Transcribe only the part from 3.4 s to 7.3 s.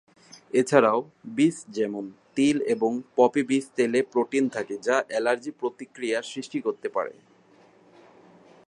বীজ তেলে প্রোটিন থাকে, যা এলার্জি প্রতিক্রিয়া সৃষ্টি করতে পারে।